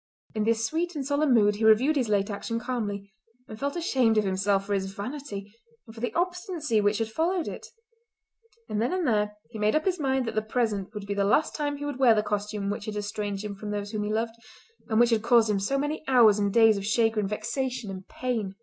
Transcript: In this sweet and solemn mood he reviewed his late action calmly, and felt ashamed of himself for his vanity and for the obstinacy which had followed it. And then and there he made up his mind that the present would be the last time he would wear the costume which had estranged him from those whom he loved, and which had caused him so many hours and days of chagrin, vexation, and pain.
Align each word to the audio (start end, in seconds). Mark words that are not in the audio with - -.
In 0.33 0.45
this 0.45 0.65
sweet 0.65 0.95
and 0.95 1.05
solemn 1.05 1.31
mood 1.31 1.57
he 1.57 1.63
reviewed 1.63 1.95
his 1.95 2.09
late 2.09 2.31
action 2.31 2.59
calmly, 2.59 3.13
and 3.47 3.59
felt 3.59 3.75
ashamed 3.75 4.17
of 4.17 4.23
himself 4.23 4.65
for 4.65 4.73
his 4.73 4.91
vanity 4.91 5.53
and 5.85 5.93
for 5.93 6.01
the 6.01 6.11
obstinacy 6.15 6.81
which 6.81 6.97
had 6.97 7.11
followed 7.11 7.47
it. 7.47 7.67
And 8.67 8.81
then 8.81 8.93
and 8.93 9.07
there 9.07 9.35
he 9.51 9.59
made 9.59 9.75
up 9.75 9.85
his 9.85 9.99
mind 9.99 10.25
that 10.25 10.33
the 10.33 10.41
present 10.41 10.91
would 10.95 11.05
be 11.05 11.13
the 11.13 11.23
last 11.23 11.53
time 11.53 11.77
he 11.77 11.85
would 11.85 11.99
wear 11.99 12.15
the 12.15 12.23
costume 12.23 12.71
which 12.71 12.85
had 12.85 12.95
estranged 12.95 13.45
him 13.45 13.53
from 13.53 13.69
those 13.69 13.91
whom 13.91 14.01
he 14.03 14.11
loved, 14.11 14.33
and 14.89 14.99
which 14.99 15.11
had 15.11 15.21
caused 15.21 15.51
him 15.51 15.59
so 15.59 15.77
many 15.77 16.03
hours 16.07 16.39
and 16.39 16.51
days 16.51 16.77
of 16.77 16.85
chagrin, 16.87 17.27
vexation, 17.27 17.91
and 17.91 18.07
pain. 18.07 18.55